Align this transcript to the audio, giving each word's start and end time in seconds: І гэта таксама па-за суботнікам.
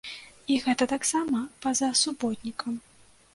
І 0.53 0.55
гэта 0.63 0.87
таксама 0.93 1.43
па-за 1.67 1.91
суботнікам. 2.01 2.81